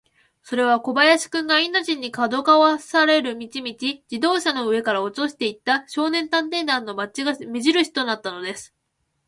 [0.41, 3.69] それは小林君が、インド人に、かどわかされる道々、
[4.09, 8.73] 自動車の上から落としていった、少年探偵団のバッジが目じるしとなったのです。